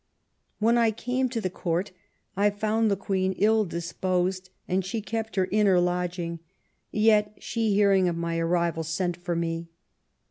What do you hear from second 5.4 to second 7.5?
inner lodging; yet